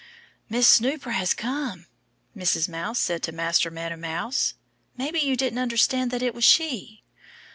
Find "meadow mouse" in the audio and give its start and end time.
3.69-4.55